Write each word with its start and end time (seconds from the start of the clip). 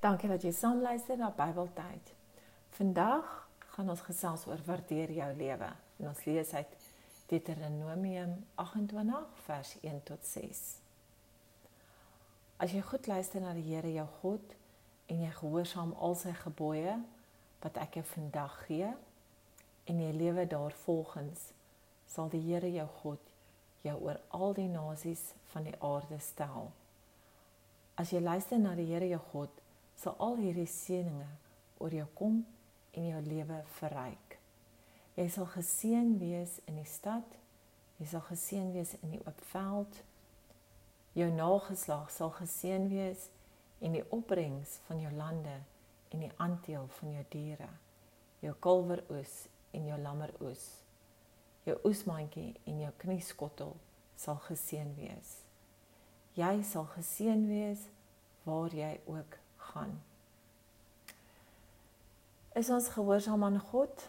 Dankie 0.00 0.30
dat 0.32 0.40
jy 0.40 0.50
saam 0.56 0.78
luister 0.80 1.18
na 1.20 1.28
Bybeltyd. 1.36 2.14
Vandag 2.72 3.26
gaan 3.74 3.90
ons 3.92 4.00
gesels 4.06 4.46
oor 4.48 4.62
waardeer 4.64 5.12
jou 5.12 5.28
lewe. 5.36 5.68
En 6.00 6.08
ons 6.08 6.22
lees 6.24 6.52
uit 6.56 6.72
Deuteronomium 7.28 8.32
28 8.54 9.44
vers 9.44 9.74
1 9.82 10.00
tot 10.08 10.24
6. 10.24 10.62
As 12.64 12.72
jy 12.72 12.80
goed 12.80 13.12
luister 13.12 13.44
na 13.44 13.52
die 13.52 13.66
Here 13.68 13.92
jou 13.92 14.08
God 14.22 14.56
en 15.12 15.20
jy 15.20 15.36
gehoorsaam 15.36 15.92
al 15.92 16.16
sy 16.16 16.32
gebooie 16.46 16.96
wat 17.60 17.76
ek 17.84 18.00
jou 18.00 18.08
vandag 18.16 18.56
gee 18.70 18.88
en 19.84 20.00
jy 20.00 20.10
lewe 20.16 20.48
daarvolgens, 20.48 21.50
sal 22.08 22.32
die 22.32 22.46
Here 22.48 22.72
jou 22.72 22.88
God 23.04 23.32
jou 23.84 24.00
oor 24.00 24.24
al 24.32 24.56
die 24.56 24.70
nasies 24.72 25.34
van 25.52 25.68
die 25.68 25.76
aarde 25.76 26.24
stel. 26.24 26.70
As 28.00 28.16
jy 28.16 28.24
luister 28.24 28.56
na 28.56 28.72
die 28.72 28.88
Here 28.88 29.12
jou 29.12 29.26
God, 29.34 29.66
sal 30.00 30.16
al 30.18 30.38
hierdie 30.40 30.68
seënings 30.70 31.48
oor 31.80 31.92
jou 31.92 32.06
kom 32.16 32.40
en 32.96 33.08
jou 33.08 33.20
lewe 33.26 33.58
verryk. 33.76 34.36
Jy 35.18 35.26
sal 35.32 35.48
geseën 35.52 36.14
wees 36.20 36.56
in 36.70 36.78
die 36.80 36.88
stad, 36.88 37.26
jy 38.00 38.06
sal 38.08 38.22
geseën 38.28 38.70
wees 38.72 38.94
in 39.02 39.16
die 39.16 39.20
oop 39.26 39.42
veld. 39.50 39.98
Jou 41.18 41.26
nageslag 41.34 42.08
sal 42.14 42.32
geseën 42.36 42.86
wees 42.88 43.26
in 43.84 43.96
die 43.96 44.04
opbrengs 44.14 44.78
van 44.86 45.02
jou 45.02 45.10
lande 45.16 45.58
en 46.14 46.24
die 46.24 46.32
aanteel 46.40 46.86
van 47.00 47.12
jou 47.18 47.24
diere. 47.34 47.68
Jou 48.40 48.54
kalweroes 48.64 49.34
en 49.76 49.90
jou 49.90 49.98
lammeroes. 50.00 50.64
Jou 51.66 51.76
oesmandjie 51.84 52.54
en 52.64 52.80
jou 52.86 52.92
knieskottel 53.02 53.76
sal 54.16 54.40
geseën 54.46 54.94
wees. 54.96 55.36
Jy 56.38 56.62
sal 56.64 56.88
geseën 56.94 57.44
wees 57.50 57.84
waar 58.46 58.72
jy 58.72 58.94
ook 59.10 59.36
gaan. 59.72 59.96
Is 62.58 62.70
ons 62.70 62.88
gehoorsaam 62.88 63.44
aan 63.46 63.60
God? 63.70 64.06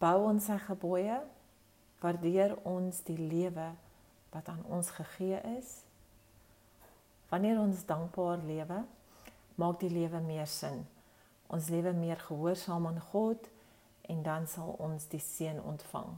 Bou 0.00 0.16
ons 0.28 0.46
sy 0.48 0.56
gebooie? 0.66 1.20
Waardeer 2.00 2.56
ons 2.68 3.00
die 3.06 3.18
lewe 3.18 3.70
wat 4.34 4.48
aan 4.48 4.64
ons 4.72 4.90
gegee 4.96 5.40
is? 5.54 5.76
Wanneer 7.30 7.60
ons 7.60 7.84
dankbaar 7.88 8.42
lewe, 8.44 8.82
maak 9.60 9.80
die 9.80 9.92
lewe 9.92 10.20
meer 10.24 10.48
sin. 10.50 10.82
Ons 11.52 11.68
lewe 11.72 11.92
meer 11.96 12.20
gehoorsaam 12.24 12.88
aan 12.90 13.00
God 13.12 13.48
en 14.08 14.22
dan 14.22 14.48
sal 14.48 14.74
ons 14.82 15.06
die 15.12 15.22
seën 15.22 15.60
ontvang. 15.62 16.10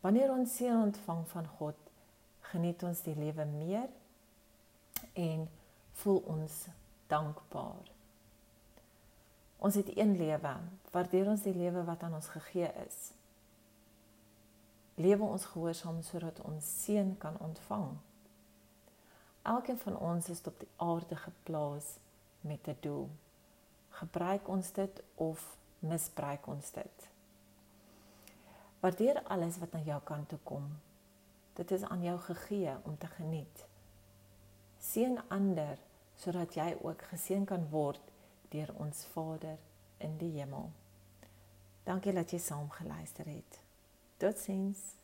Wanneer 0.00 0.30
ons 0.30 0.56
seën 0.56 0.78
ontvang 0.78 1.22
van 1.34 1.46
God, 1.58 1.78
geniet 2.52 2.82
ons 2.86 3.02
die 3.06 3.14
lewe 3.18 3.44
meer 3.50 3.90
en 5.14 5.46
voel 6.02 6.20
ons 6.30 6.66
dankbaar. 7.06 7.90
Ons 9.56 9.74
het 9.74 9.96
een 9.96 10.16
lewe. 10.16 10.56
Waardeer 10.90 11.26
ons 11.26 11.42
die 11.42 11.54
lewe 11.54 11.84
wat 11.84 12.02
aan 12.02 12.14
ons 12.14 12.28
gegee 12.28 12.70
is. 12.86 13.10
Lewe 14.94 15.24
ons 15.24 15.44
gehoorsaam 15.44 16.02
sodat 16.02 16.40
ons 16.40 16.68
seën 16.84 17.16
kan 17.18 17.38
ontvang. 17.38 17.96
Elkeen 19.42 19.78
van 19.78 19.98
ons 19.98 20.28
is 20.28 20.40
op 20.44 20.58
die 20.58 20.68
aarde 20.76 21.16
geplaas 21.16 21.96
met 22.40 22.68
'n 22.68 22.76
doel. 22.80 23.08
Gebruik 23.90 24.48
ons 24.48 24.72
dit 24.72 25.02
of 25.14 25.56
misbruik 25.78 26.46
ons 26.46 26.70
dit? 26.70 27.08
Waardeer 28.80 29.22
alles 29.22 29.58
wat 29.58 29.72
na 29.72 29.80
jou 29.80 30.00
kant 30.04 30.28
toe 30.28 30.38
kom. 30.42 30.78
Dit 31.52 31.70
is 31.70 31.82
aan 31.82 32.02
jou 32.02 32.18
gegee 32.18 32.74
om 32.82 32.98
te 32.98 33.06
geniet. 33.06 33.64
Seën 34.78 35.20
ander 35.28 35.78
sodat 36.16 36.54
jy 36.54 36.74
ook 36.80 37.02
geseën 37.12 37.44
kan 37.44 37.68
word 37.70 38.12
deur 38.50 38.72
ons 38.80 39.04
Vader 39.12 39.58
in 39.98 40.18
die 40.18 40.32
hemel. 40.38 40.70
Dankie 41.86 42.12
dat 42.12 42.32
jy 42.34 42.38
saam 42.42 42.70
geluister 42.70 43.28
het. 43.30 43.60
Totsiens. 44.16 44.96